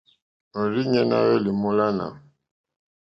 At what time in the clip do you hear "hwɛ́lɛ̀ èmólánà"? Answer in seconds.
1.25-2.05